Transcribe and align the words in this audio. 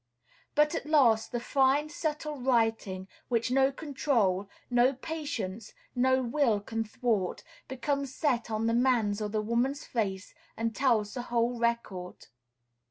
But 0.55 0.73
at 0.73 0.87
last 0.87 1.31
the 1.31 1.39
fine, 1.39 1.89
subtle 1.89 2.39
writing, 2.41 3.07
which 3.27 3.51
no 3.51 3.71
control, 3.71 4.49
no 4.67 4.93
patience, 4.93 5.75
no 5.93 6.23
will 6.23 6.59
can 6.59 6.83
thwart, 6.83 7.43
becomes 7.67 8.11
set 8.11 8.49
on 8.49 8.65
the 8.65 8.73
man's 8.73 9.21
or 9.21 9.29
the 9.29 9.43
woman's 9.43 9.85
face, 9.85 10.33
and 10.57 10.75
tells 10.75 11.13
the 11.13 11.21
whole 11.21 11.59
record. 11.59 12.25